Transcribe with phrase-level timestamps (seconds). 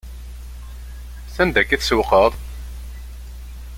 [1.33, 2.33] S anda akka i tsewwqeḍ?